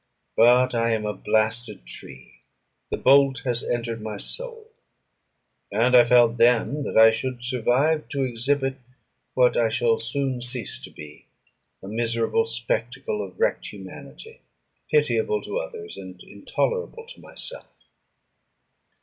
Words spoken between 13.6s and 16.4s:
humanity, pitiable to others, and